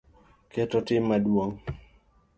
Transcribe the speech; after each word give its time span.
Oketo 0.45 0.77
mit 0.83 1.01
madung’ 1.07 1.53